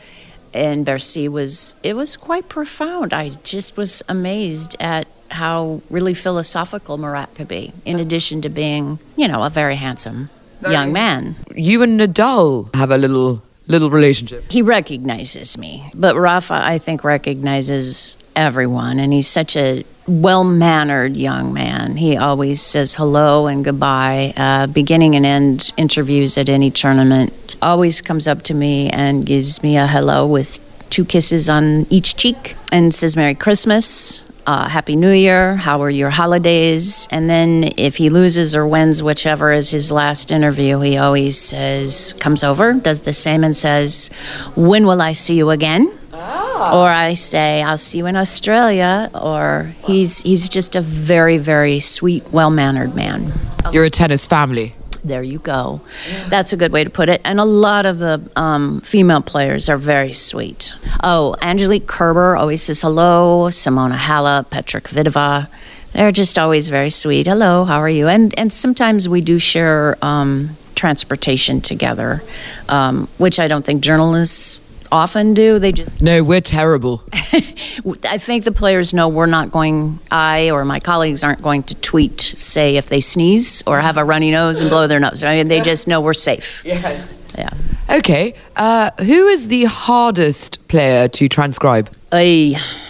in 0.56 0.84
Bercy 0.84 1.28
was 1.28 1.74
it 1.82 1.94
was 1.94 2.16
quite 2.16 2.48
profound. 2.48 3.12
I 3.12 3.30
just 3.44 3.76
was 3.76 4.02
amazed 4.08 4.76
at 4.80 5.06
how 5.30 5.82
really 5.90 6.14
philosophical 6.14 6.98
Marat 6.98 7.34
could 7.34 7.48
be. 7.48 7.72
In 7.84 7.98
addition 7.98 8.42
to 8.42 8.48
being, 8.48 8.98
you 9.16 9.28
know, 9.28 9.42
a 9.42 9.50
very 9.50 9.76
handsome 9.76 10.30
young 10.62 10.92
man. 10.92 11.36
You 11.54 11.82
and 11.82 12.00
Nadal 12.00 12.74
have 12.74 12.90
a 12.90 12.98
little 12.98 13.42
little 13.68 13.90
relationship. 13.90 14.50
He 14.50 14.62
recognizes 14.62 15.58
me, 15.58 15.90
but 15.94 16.16
Rafa, 16.16 16.54
I 16.54 16.78
think, 16.78 17.04
recognizes 17.04 18.16
everyone, 18.34 18.98
and 18.98 19.12
he's 19.12 19.28
such 19.28 19.56
a 19.56 19.84
well 20.06 20.44
mannered 20.44 21.16
young 21.16 21.52
man. 21.52 21.96
He 21.96 22.16
always 22.16 22.60
says 22.60 22.94
hello 22.94 23.46
and 23.46 23.64
goodbye, 23.64 24.32
uh, 24.36 24.66
beginning 24.68 25.16
and 25.16 25.26
end 25.26 25.72
interviews 25.76 26.38
at 26.38 26.48
any 26.48 26.70
tournament. 26.70 27.56
Always 27.60 28.00
comes 28.00 28.28
up 28.28 28.42
to 28.44 28.54
me 28.54 28.88
and 28.90 29.26
gives 29.26 29.62
me 29.62 29.76
a 29.76 29.86
hello 29.86 30.26
with 30.26 30.60
two 30.90 31.04
kisses 31.04 31.48
on 31.48 31.86
each 31.90 32.16
cheek 32.16 32.54
and 32.70 32.94
says 32.94 33.16
Merry 33.16 33.34
Christmas. 33.34 34.22
Uh, 34.46 34.68
Happy 34.68 34.94
New 34.94 35.10
Year. 35.10 35.56
How 35.56 35.82
are 35.82 35.90
your 35.90 36.10
holidays? 36.10 37.08
And 37.10 37.28
then, 37.28 37.72
if 37.76 37.96
he 37.96 38.10
loses 38.10 38.54
or 38.54 38.64
wins, 38.64 39.02
whichever 39.02 39.50
is 39.50 39.70
his 39.72 39.90
last 39.90 40.30
interview, 40.30 40.78
he 40.78 40.96
always 40.96 41.36
says, 41.36 42.14
comes 42.20 42.44
over, 42.44 42.74
does 42.74 43.00
the 43.00 43.12
same, 43.12 43.42
and 43.42 43.56
says, 43.56 44.08
When 44.54 44.86
will 44.86 45.02
I 45.02 45.12
see 45.12 45.34
you 45.34 45.50
again? 45.50 45.92
Or 46.12 46.88
I 46.88 47.14
say, 47.14 47.60
I'll 47.62 47.76
see 47.76 47.98
you 47.98 48.06
in 48.06 48.14
Australia. 48.14 49.10
Or 49.14 49.74
he's 49.84 50.22
he's 50.22 50.48
just 50.48 50.76
a 50.76 50.80
very, 50.80 51.38
very 51.38 51.80
sweet, 51.80 52.24
well 52.32 52.50
mannered 52.50 52.94
man. 52.94 53.32
You're 53.72 53.84
a 53.84 53.90
tennis 53.90 54.26
family. 54.26 54.74
There 55.06 55.22
you 55.22 55.38
go. 55.38 55.82
That's 56.28 56.52
a 56.52 56.56
good 56.56 56.72
way 56.72 56.82
to 56.82 56.90
put 56.90 57.08
it. 57.08 57.20
And 57.24 57.38
a 57.38 57.44
lot 57.44 57.86
of 57.86 58.00
the 58.00 58.28
um, 58.34 58.80
female 58.80 59.22
players 59.22 59.68
are 59.68 59.76
very 59.76 60.12
sweet. 60.12 60.74
Oh, 61.00 61.36
Angelique 61.40 61.86
Kerber 61.86 62.34
always 62.36 62.64
says 62.64 62.82
hello. 62.82 63.46
Simona 63.48 63.96
Halep, 63.96 64.50
Petra 64.50 64.80
Kvitova. 64.80 65.48
They're 65.92 66.10
just 66.10 66.38
always 66.38 66.68
very 66.68 66.90
sweet. 66.90 67.28
Hello, 67.28 67.64
how 67.64 67.78
are 67.78 67.88
you? 67.88 68.08
And 68.08 68.36
and 68.36 68.52
sometimes 68.52 69.08
we 69.08 69.20
do 69.20 69.38
share 69.38 69.96
um, 70.02 70.56
transportation 70.74 71.60
together, 71.60 72.24
um, 72.68 73.08
which 73.16 73.38
I 73.38 73.46
don't 73.46 73.64
think 73.64 73.82
journalists 73.82 74.60
often 74.90 75.34
do. 75.34 75.58
They 75.58 75.72
just 75.72 76.02
No, 76.02 76.22
we're 76.22 76.40
terrible. 76.40 77.02
I 77.12 78.18
think 78.18 78.44
the 78.44 78.52
players 78.52 78.94
know 78.94 79.08
we're 79.08 79.26
not 79.26 79.50
going, 79.50 79.98
I 80.10 80.50
or 80.50 80.64
my 80.64 80.80
colleagues 80.80 81.22
aren't 81.24 81.42
going 81.42 81.62
to 81.64 81.74
tweet, 81.76 82.20
say, 82.20 82.76
if 82.76 82.86
they 82.86 83.00
sneeze 83.00 83.62
or 83.66 83.80
have 83.80 83.96
a 83.96 84.04
runny 84.04 84.30
nose 84.30 84.60
and 84.60 84.70
blow 84.70 84.86
their 84.86 85.00
nose. 85.00 85.22
I 85.22 85.36
mean, 85.36 85.48
they 85.48 85.60
just 85.60 85.88
know 85.88 86.00
we're 86.00 86.14
safe. 86.14 86.62
Yes. 86.64 87.22
Yeah. 87.36 87.50
Okay. 87.90 88.34
Uh, 88.56 88.90
who 88.98 89.28
is 89.28 89.48
the 89.48 89.64
hardest 89.64 90.66
player 90.68 91.08
to 91.08 91.28
transcribe? 91.28 91.90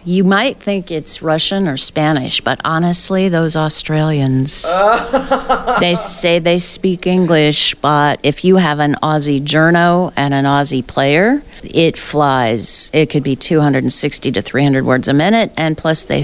You 0.05 0.23
might 0.23 0.59
think 0.59 0.91
it's 0.91 1.21
Russian 1.21 1.67
or 1.67 1.77
Spanish, 1.77 2.41
but 2.41 2.61
honestly, 2.65 3.29
those 3.29 3.57
Australians, 3.57 4.63
they 5.81 5.95
say 5.97 6.39
they 6.39 6.59
speak 6.59 7.07
English, 7.07 7.75
but 7.77 8.21
if 8.23 8.45
you 8.45 8.57
have 8.57 8.79
an 8.79 8.95
Aussie 9.03 9.41
journo 9.41 10.13
and 10.17 10.33
an 10.33 10.45
Aussie 10.45 10.87
player, 10.87 11.43
it 11.65 11.97
flies. 11.99 12.91
It 12.95 13.11
could 13.11 13.25
be 13.25 13.35
260 13.35 14.33
to 14.33 14.43
300 14.43 14.85
words 14.85 15.09
a 15.09 15.15
minute, 15.15 15.53
and 15.57 15.77
plus 15.77 16.05
they 16.05 16.23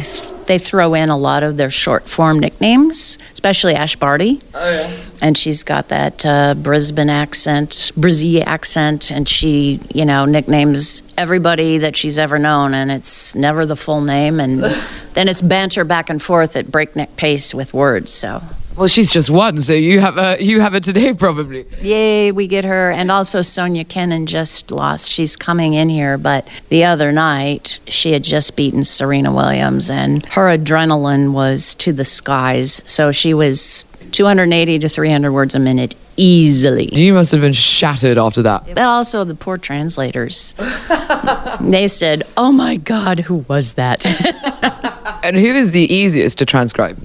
they 0.53 0.59
throw 0.59 0.93
in 0.93 1.09
a 1.09 1.17
lot 1.17 1.43
of 1.43 1.57
their 1.57 1.71
short 1.71 2.07
form 2.07 2.39
nicknames, 2.39 3.19
especially 3.33 3.75
Ash 3.75 3.97
Barty. 3.97 4.39
Oh, 4.53 4.71
yeah. 4.71 4.95
And 5.23 5.39
she's 5.39 5.63
got 5.65 5.89
that 5.89 6.27
uh, 6.27 6.53
Brisbane 6.55 7.09
accent, 7.09 7.71
Brizzy 7.97 8.43
accent, 8.43 9.11
and 9.11 9.27
she, 9.27 9.81
you 9.95 10.05
know, 10.05 10.27
nicknames 10.27 11.03
everybody 11.17 11.79
that 11.79 11.97
she's 11.97 12.19
ever 12.19 12.39
known, 12.39 12.75
and 12.75 12.91
it's 12.91 13.35
never 13.35 13.65
the 13.65 13.77
full 13.77 14.03
name. 14.03 14.41
And 14.41 14.63
then 15.15 15.27
it's 15.27 15.41
banter 15.41 15.85
back 15.85 16.11
and 16.11 16.21
forth 16.21 16.55
at 16.55 16.71
breakneck 16.71 17.17
pace 17.17 17.55
with 17.55 17.73
words. 17.73 18.13
So, 18.13 18.43
Well, 18.76 18.88
she's 18.88 19.11
just 19.11 19.31
one, 19.31 19.59
so 19.59 19.75
you 19.75 20.00
have 20.00 20.17
a 20.17 20.43
you 20.43 20.61
have 20.61 20.75
it 20.75 20.83
today 20.83 21.12
probably. 21.12 21.67
yay, 21.83 22.33
we 22.33 22.47
get 22.47 22.64
her. 22.64 22.91
And 22.91 23.11
also, 23.11 23.43
Sofia 23.43 23.85
Kenin 23.85 24.26
just 24.26 24.71
lost. 24.71 25.09
She's 25.09 25.37
coming 25.37 25.75
in 25.75 25.88
here, 25.91 26.17
but 26.17 26.49
the 26.71 26.85
other 26.85 27.12
night 27.12 27.79
she 27.87 28.12
had 28.12 28.25
just 28.25 28.57
beaten 28.57 28.85
Serena 28.85 29.33
Williams, 29.33 29.91
and 29.91 30.25
her 30.26 30.57
adrenaline 30.57 31.33
was 31.33 31.75
to 31.76 31.93
the 31.93 32.05
skies. 32.05 32.83
So 32.87 33.12
she 33.12 33.35
was 33.35 33.85
280 34.12 34.79
to 34.81 34.88
300 34.88 35.33
words 35.33 35.55
a 35.55 35.59
minute 35.59 35.95
easily. 36.17 36.88
You 36.95 37.14
must 37.14 37.33
have 37.33 37.41
been 37.41 37.52
shattered 37.52 38.19
after 38.19 38.43
that. 38.43 38.67
But 38.67 38.79
also 38.79 39.25
the 39.25 39.35
poor 39.35 39.59
translators. 39.59 40.55
they 41.61 41.88
said, 41.88 42.23
"Oh 42.38 42.52
my 42.52 42.76
God, 42.76 43.21
who 43.21 43.45
was 43.49 43.75
that?" 43.75 44.07
And 45.25 45.37
who 45.37 45.55
is 45.55 45.71
the 45.71 45.93
easiest 45.93 46.38
to 46.38 46.47
transcribe? 46.47 46.99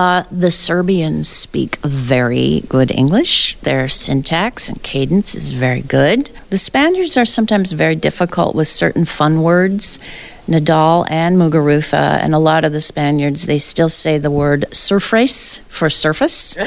Uh, 0.00 0.24
the 0.30 0.50
Serbians 0.50 1.28
speak 1.28 1.76
very 1.84 2.62
good 2.70 2.90
English. 2.90 3.58
Their 3.58 3.86
syntax 3.86 4.70
and 4.70 4.82
cadence 4.82 5.34
is 5.34 5.50
very 5.50 5.82
good. 5.82 6.30
The 6.48 6.56
Spaniards 6.56 7.18
are 7.18 7.26
sometimes 7.26 7.72
very 7.72 7.96
difficult 7.96 8.54
with 8.54 8.66
certain 8.66 9.04
fun 9.04 9.42
words. 9.42 9.98
Nadal 10.50 11.06
and 11.08 11.36
Muguruza, 11.36 12.18
and 12.20 12.34
a 12.34 12.38
lot 12.38 12.64
of 12.64 12.72
the 12.72 12.80
Spaniards, 12.80 13.46
they 13.46 13.56
still 13.56 13.88
say 13.88 14.18
the 14.18 14.30
word 14.30 14.64
surface 14.74 15.58
for 15.68 15.88
surface. 15.88 16.58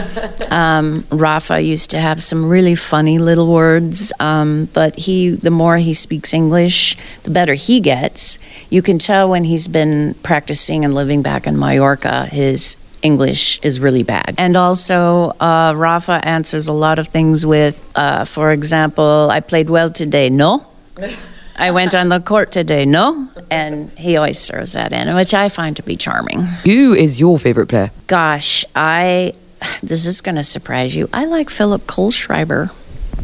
um, 0.50 1.04
Rafa 1.10 1.60
used 1.60 1.90
to 1.90 1.98
have 1.98 2.22
some 2.22 2.48
really 2.48 2.76
funny 2.76 3.18
little 3.18 3.52
words, 3.52 4.12
um, 4.20 4.68
but 4.72 4.96
he, 4.96 5.30
the 5.30 5.50
more 5.50 5.76
he 5.76 5.92
speaks 5.92 6.32
English, 6.32 6.96
the 7.24 7.30
better 7.30 7.54
he 7.54 7.80
gets. 7.80 8.38
You 8.70 8.80
can 8.80 9.00
tell 9.00 9.28
when 9.28 9.42
he's 9.42 9.66
been 9.66 10.14
practicing 10.22 10.84
and 10.84 10.94
living 10.94 11.22
back 11.22 11.48
in 11.48 11.58
Mallorca, 11.58 12.26
his 12.26 12.76
English 13.02 13.58
is 13.64 13.80
really 13.80 14.04
bad. 14.04 14.36
And 14.38 14.56
also, 14.56 15.30
uh, 15.40 15.74
Rafa 15.76 16.20
answers 16.22 16.68
a 16.68 16.72
lot 16.72 17.00
of 17.00 17.08
things 17.08 17.44
with, 17.44 17.90
uh, 17.96 18.24
for 18.24 18.52
example, 18.52 19.28
I 19.32 19.40
played 19.40 19.68
well 19.68 19.90
today. 19.90 20.30
No. 20.30 20.64
I 21.56 21.70
went 21.70 21.94
on 21.94 22.08
the 22.08 22.20
court 22.20 22.52
today. 22.52 22.84
No. 22.84 23.28
And 23.50 23.90
he 23.98 24.16
always 24.16 24.46
throws 24.46 24.72
that 24.72 24.92
in, 24.92 25.14
which 25.14 25.34
I 25.34 25.48
find 25.48 25.76
to 25.76 25.82
be 25.82 25.96
charming. 25.96 26.42
Who 26.64 26.94
is 26.94 27.20
your 27.20 27.38
favorite 27.38 27.68
player? 27.68 27.90
Gosh, 28.06 28.64
I. 28.74 29.34
This 29.80 30.06
is 30.06 30.20
going 30.20 30.34
to 30.34 30.42
surprise 30.42 30.96
you. 30.96 31.08
I 31.12 31.26
like 31.26 31.48
Philip 31.48 31.82
Kohlschreiber. 31.82 32.70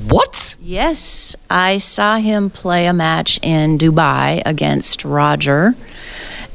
What? 0.09 0.57
Yes, 0.61 1.35
I 1.51 1.79
saw 1.79 2.17
him 2.19 2.49
play 2.51 2.87
a 2.87 2.93
match 2.93 3.41
in 3.43 3.77
Dubai 3.79 4.43
against 4.47 5.05
Roger. 5.05 5.75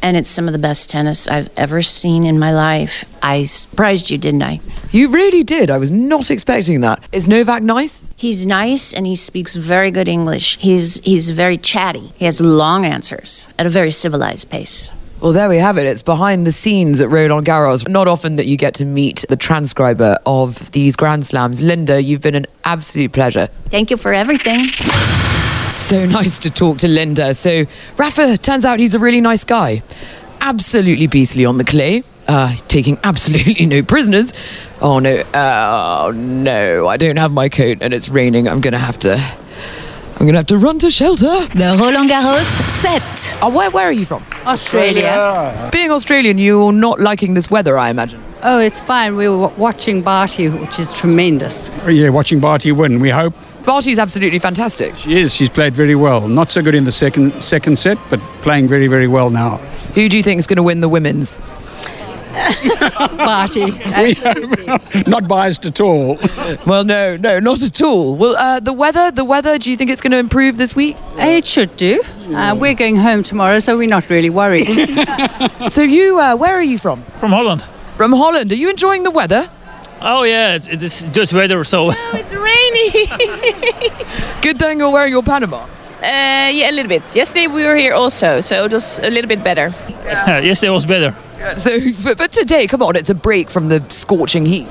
And 0.04 0.18
it's 0.18 0.30
some 0.30 0.48
of 0.48 0.54
the 0.54 0.60
best 0.60 0.90
tennis 0.90 1.28
I've 1.28 1.50
ever 1.58 1.82
seen 1.82 2.26
in 2.26 2.38
my 2.38 2.54
life. 2.54 3.06
I 3.24 3.46
surprised 3.46 4.12
you, 4.12 4.18
didn't 4.18 4.44
I? 4.44 4.60
You 4.92 5.08
really 5.08 5.44
did. 5.44 5.72
I 5.72 5.78
was 5.78 5.92
not 5.92 6.30
expecting 6.30 6.82
that. 6.82 7.02
Is 7.12 7.28
Novak 7.28 7.64
nice? 7.64 8.10
He's 8.18 8.46
nice 8.46 8.94
and 8.94 9.08
he 9.08 9.16
speaks 9.16 9.56
very 9.56 9.90
good 9.90 10.08
English. 10.08 10.58
He's 10.60 11.00
he's 11.00 11.30
very 11.30 11.58
chatty. 11.58 12.12
He 12.18 12.26
has 12.26 12.42
long 12.42 12.86
answers 12.86 13.50
at 13.58 13.66
a 13.66 13.70
very 13.70 13.92
civilized 13.92 14.50
pace. 14.50 14.94
Well, 15.22 15.32
there 15.32 15.48
we 15.48 15.56
have 15.56 15.78
it. 15.78 15.86
It's 15.86 16.04
behind 16.04 16.46
the 16.46 16.52
scenes 16.52 17.00
at 17.00 17.10
Roland 17.10 17.48
Garros. 17.48 17.88
Not 17.88 18.10
often 18.10 18.36
that 18.36 18.46
you 18.46 18.58
get 18.58 18.74
to 18.76 18.86
meet 18.86 19.24
the 19.30 19.38
transcriber 19.38 20.18
of 20.26 20.70
these 20.74 20.98
Grand 20.98 21.26
Slams. 21.26 21.62
Linda, 21.62 22.04
you've 22.04 22.22
been 22.22 22.36
an 22.36 22.46
absolute 22.66 23.14
pleasure. 23.14 23.48
Thank 23.48 23.90
you 23.90 23.96
for 23.96 24.12
everything. 24.12 24.66
So 25.68 26.06
nice 26.20 26.40
to 26.40 26.50
talk 26.50 26.78
to 26.80 26.88
Linda. 26.88 27.34
So, 27.34 27.66
Rafa, 27.98 28.38
turns 28.38 28.66
out 28.66 28.80
he's 28.80 28.96
a 28.96 29.00
really 29.00 29.22
nice 29.22 29.44
guy. 29.44 29.84
Absolutely 30.42 31.08
beastly 31.08 31.46
on 31.46 31.58
the 31.58 31.64
clay, 31.64 32.04
uh, 32.28 32.56
taking 32.68 32.98
absolutely 33.04 33.66
no 33.66 33.82
prisoners. 33.84 34.34
Oh 34.82 35.00
no, 35.00 35.24
oh 35.34 36.12
no, 36.16 36.88
I 36.88 36.98
don't 36.98 37.18
have 37.18 37.32
my 37.32 37.48
coat 37.50 37.78
and 37.82 37.94
it's 37.94 38.10
raining. 38.10 38.48
I'm 38.48 38.60
gonna 38.62 38.78
have 38.78 38.98
to. 39.00 39.18
I'm 40.20 40.28
gonna 40.28 40.38
have 40.40 40.48
to 40.48 40.58
run 40.58 40.80
to 40.80 40.92
shelter. 40.92 41.46
The 41.56 41.76
Roland 41.80 42.10
Garros 42.10 42.46
set. 42.82 43.02
Oh, 43.42 43.50
where, 43.50 43.70
where 43.72 43.86
are 43.88 43.92
you 43.94 44.06
from? 44.06 44.24
Australia. 44.46 45.70
Being 45.72 45.92
Australian, 45.92 46.38
you're 46.38 46.72
not 46.72 47.00
liking 47.00 47.34
this 47.34 47.50
weather, 47.50 47.78
I 47.78 47.90
imagine. 47.90 48.24
Oh, 48.44 48.60
it's 48.60 48.80
fine. 48.80 49.16
We 49.18 49.28
were 49.28 49.48
watching 49.50 50.02
Barty, 50.02 50.50
which 50.50 50.80
is 50.80 50.94
tremendous. 50.94 51.72
Yeah, 51.88 52.10
watching 52.10 52.40
Barty 52.40 52.72
win, 52.72 53.00
we 53.00 53.10
hope. 53.10 53.34
Barty's 53.66 53.98
absolutely 54.00 54.40
fantastic. 54.40 54.96
She 54.98 55.18
is. 55.20 55.34
She's 55.34 55.50
played 55.50 55.74
very 55.74 55.96
well. 55.96 56.28
Not 56.28 56.52
so 56.52 56.62
good 56.62 56.76
in 56.76 56.84
the 56.86 56.92
second 56.92 57.42
second 57.42 57.78
set, 57.80 57.98
but 58.10 58.20
playing 58.42 58.68
very, 58.68 58.88
very 58.88 59.08
well 59.08 59.30
now. 59.30 59.58
Who 59.96 60.10
do 60.10 60.18
you 60.18 60.24
think 60.24 60.40
is 60.40 60.48
going 60.48 60.58
to 60.58 60.64
win 60.64 60.82
the 60.82 60.90
women's? 60.90 61.38
Barty. 63.00 63.72
Not 65.08 65.28
biased 65.28 65.66
at 65.66 65.80
all. 65.80 66.18
Well, 66.66 66.84
no, 66.84 67.16
no, 67.16 67.40
not 67.40 67.62
at 67.62 67.82
all. 67.84 68.16
Well, 68.16 68.36
uh, 68.38 68.60
the 68.60 68.74
weather, 68.74 69.12
the 69.12 69.24
weather. 69.24 69.60
Do 69.60 69.70
you 69.70 69.78
think 69.78 69.92
it's 69.92 70.02
going 70.02 70.12
to 70.12 70.18
improve 70.18 70.58
this 70.58 70.76
week? 70.76 70.98
It 71.18 71.46
should 71.46 71.78
do. 71.78 72.02
Uh, 72.34 72.56
we're 72.58 72.74
going 72.74 72.96
home 72.96 73.22
tomorrow, 73.22 73.60
so 73.60 73.78
we're 73.78 73.88
not 73.88 74.10
really 74.10 74.30
worried. 74.32 74.68
So 75.70 75.82
you, 75.82 76.20
uh, 76.20 76.36
where 76.36 76.54
are 76.54 76.64
you 76.64 76.78
from? 76.78 77.04
From 77.20 77.32
Holland. 77.32 77.64
From 77.98 78.12
Holland. 78.12 78.52
Are 78.52 78.56
you 78.56 78.70
enjoying 78.70 79.04
the 79.04 79.12
weather? 79.12 79.50
Oh 80.06 80.24
yeah, 80.24 80.56
it's, 80.56 80.68
it 80.68 80.84
is 80.84 81.08
just 81.14 81.34
weather, 81.34 81.64
so 81.64 81.92
It's 82.14 82.34
rainy. 82.34 82.92
Good 84.42 84.60
thing 84.60 84.80
you're 84.80 84.92
wearing 84.92 85.14
your 85.14 85.24
Panama. 85.24 85.64
Uh, 85.64 86.50
yeah, 86.52 86.70
a 86.70 86.74
little 86.74 86.90
bit. 86.90 87.16
Yesterday 87.16 87.48
we 87.48 87.64
were 87.64 87.78
here 87.78 87.94
also, 87.94 88.42
so 88.42 88.66
it 88.66 88.74
was 88.74 89.00
a 89.00 89.10
little 89.10 89.30
bit 89.30 89.42
better. 89.46 89.74
yesterday 90.44 90.72
was 90.72 90.86
better. 90.86 91.16
So, 91.56 91.78
but, 92.04 92.18
but 92.18 92.34
today, 92.34 92.68
come 92.68 92.82
on, 92.82 92.98
it's 92.98 93.10
a 93.10 93.16
break 93.16 93.50
from 93.50 93.70
the 93.70 93.82
scorching 93.88 94.46
heat. 94.46 94.68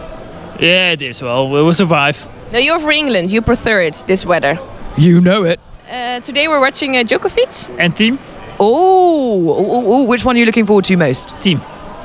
Yeah, 0.61 0.93
it 0.93 1.01
is. 1.01 1.23
Well, 1.23 1.49
we 1.49 1.63
will 1.63 1.73
survive. 1.73 2.29
No, 2.53 2.59
you're 2.59 2.79
from 2.79 2.91
England. 2.91 3.33
You 3.33 3.41
prefer 3.41 3.81
it, 3.81 4.05
this 4.07 4.27
weather. 4.27 4.59
You 4.99 5.23
know 5.23 5.45
it. 5.45 5.61
Uh, 5.91 6.21
today 6.21 6.47
we're 6.47 6.61
watching 6.61 6.95
uh, 6.95 7.05
Djokovic. 7.05 7.79
And 7.79 7.95
Thiem? 7.95 8.19
Oh, 8.61 9.49
oh, 9.49 9.55
oh, 9.57 9.83
oh, 9.87 10.05
which 10.05 10.27
one 10.27 10.37
are 10.37 10.39
you 10.39 10.45
looking 10.45 10.67
forward 10.67 10.85
to 10.85 10.97
most? 10.99 11.31
Thiem. 11.41 11.59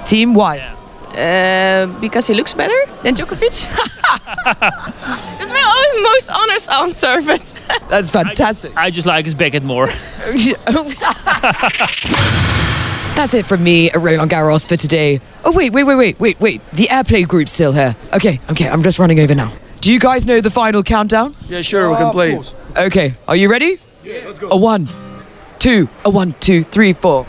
Thiem, 0.06 0.34
why? 0.34 0.77
Uh, 1.16 1.88
because 2.00 2.28
he 2.28 2.34
looks 2.34 2.54
better 2.54 2.78
than 3.04 3.16
Djokovic. 3.16 3.64
That's 4.46 5.50
my 5.50 5.94
own 5.96 6.04
most 6.04 6.30
honest 6.30 6.72
answer, 6.72 7.22
but 7.26 7.62
That's 7.90 8.10
fantastic. 8.10 8.74
I 8.76 8.92
just 8.92 9.08
like 9.08 9.26
his 9.26 9.34
backhand 9.34 9.66
more. 9.66 9.88
That's 13.16 13.34
it 13.34 13.46
from 13.48 13.64
me 13.64 13.90
at 13.90 13.96
Roland 13.96 14.30
Garros 14.30 14.68
for 14.68 14.78
today. 14.78 15.20
Oh, 15.44 15.52
wait, 15.56 15.72
wait, 15.74 15.86
wait, 15.86 15.96
wait, 15.96 16.20
wait, 16.20 16.40
wait. 16.40 16.62
The 16.72 16.86
airplay 16.86 17.28
group's 17.28 17.52
still 17.52 17.72
here. 17.72 17.96
Okay, 18.14 18.40
okay, 18.52 18.70
I'm 18.70 18.84
just 18.84 19.00
running 19.00 19.20
over 19.20 19.34
now. 19.34 19.52
Do 19.82 19.92
you 19.92 20.00
guys 20.00 20.26
know 20.28 20.40
the 20.40 20.52
final 20.52 20.84
countdown? 20.84 21.34
Yeah, 21.48 21.62
sure, 21.62 21.90
we 21.90 21.96
can 21.96 22.12
play. 22.12 22.40
Okay, 22.78 23.16
are 23.28 23.36
you 23.36 23.50
ready? 23.50 23.80
Yeah, 24.04 24.22
let's 24.26 24.38
go. 24.38 24.50
A 24.52 24.58
one, 24.58 24.88
two, 25.58 25.90
a 26.06 26.10
one, 26.12 26.36
two, 26.40 26.62
three, 26.62 26.94
four. 26.94 27.26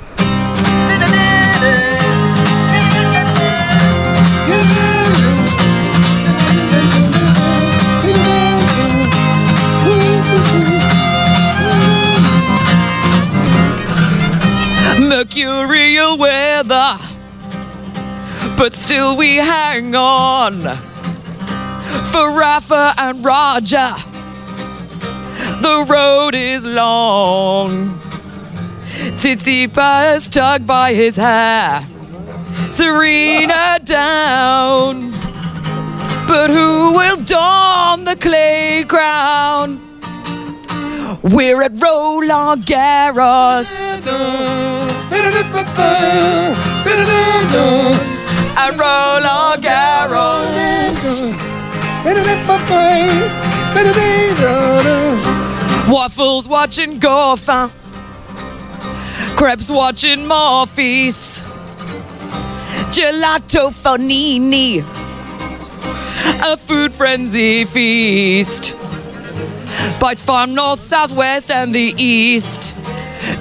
Mercurial 15.45 16.19
weather, 16.19 16.99
but 18.57 18.75
still 18.75 19.17
we 19.17 19.37
hang 19.37 19.95
on 19.95 20.63
for 22.11 22.37
Rafa 22.37 22.95
and 22.99 23.25
Roger. 23.25 23.95
The 25.63 25.87
road 25.89 26.35
is 26.35 26.65
long. 26.65 28.01
Tsitsipas 29.21 30.29
tugged 30.29 30.67
by 30.67 30.93
his 30.95 31.17
hair. 31.17 31.87
Serena 32.73 33.79
down. 33.85 35.13
But 36.27 36.51
who 36.51 36.95
will 36.95 37.19
don 37.19 38.03
the 38.03 38.17
clay 38.17 38.85
crown? 38.89 39.88
We're 41.23 41.63
at 41.63 41.73
Roland 41.83 42.63
Garros. 42.63 43.67
At 48.57 48.71
Roland 48.79 49.63
Garros. 49.65 50.79
Waffles 55.91 56.49
watching 56.49 57.01
Goffin. 57.01 57.71
Crepes 59.37 59.69
watching 59.71 60.21
Monfils. 60.21 61.43
Gelato 62.93 63.73
Fognini. 63.73 64.85
A 66.45 66.57
food 66.57 66.93
frenzy 66.93 67.65
feast. 67.65 68.78
Bite 70.01 70.19
farm 70.19 70.55
north, 70.55 70.83
southwest, 70.83 71.51
and 71.51 71.75
the 71.75 71.95
east. 71.97 72.77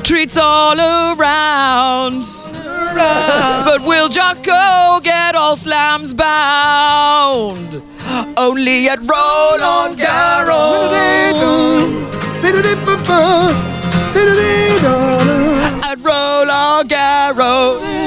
Treats 0.03 0.37
all 0.37 0.77
around. 0.77 2.23
But 3.65 3.81
will 3.83 4.09
Djoko 4.09 5.03
get 5.03 5.35
all 5.35 5.55
slams 5.55 6.13
bound? 6.13 7.81
Only 8.37 8.89
at 8.89 8.99
Roland 8.99 9.99
Garros. 9.99 10.91
At 15.83 15.99
Roland 15.99 16.89
Garros. 16.89 17.97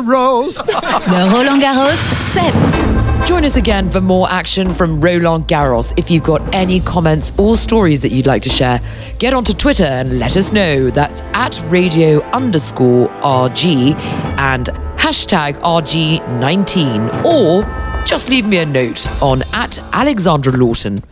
Garros. 0.00 0.56
The 0.66 1.30
Roland 1.32 1.62
Garros 1.62 1.96
set. 2.32 3.26
Join 3.26 3.44
us 3.44 3.56
again 3.56 3.88
for 3.90 4.00
more 4.02 4.30
action 4.30 4.74
from 4.74 5.00
Roland 5.00 5.48
Garros. 5.48 5.94
If 5.96 6.10
you've 6.10 6.22
got 6.22 6.54
any 6.54 6.80
comments 6.80 7.32
or 7.38 7.56
stories 7.56 8.02
that 8.02 8.10
you'd 8.12 8.26
like 8.26 8.42
to 8.42 8.50
share, 8.50 8.80
get 9.18 9.32
onto 9.32 9.54
Twitter 9.54 9.84
and 9.84 10.18
let 10.18 10.36
us 10.36 10.52
know. 10.52 10.90
That's 10.90 11.22
at 11.32 11.62
radio 11.68 12.20
underscore 12.32 13.08
RG 13.08 13.94
and 14.38 14.66
hashtag 14.98 15.58
RG19. 15.60 17.24
Or 17.24 17.64
just 18.04 18.28
leave 18.28 18.46
me 18.46 18.58
a 18.58 18.66
note 18.66 19.08
on 19.22 19.42
at 19.54 19.78
Alexandra 19.94 20.52
Lawton. 20.52 21.02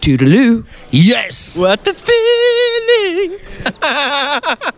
Toodaloo. 0.00 0.64
Yes. 0.90 1.58
What 1.58 1.84
the 1.84 1.92
feeling? 1.92 3.38